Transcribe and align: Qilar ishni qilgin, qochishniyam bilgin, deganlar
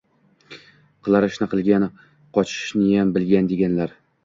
Qilar 1.07 1.27
ishni 1.27 1.49
qilgin, 1.51 1.85
qochishniyam 2.39 3.15
bilgin, 3.21 3.55
deganlar 3.55 3.97